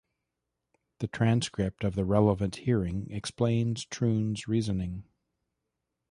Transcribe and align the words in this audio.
The 0.97 1.07
transcript 1.07 1.83
of 1.83 1.93
the 1.93 2.03
relevant 2.05 2.55
hearing 2.55 3.05
explains 3.11 3.85
Troon's 3.85 4.47
reasoning. 4.47 5.03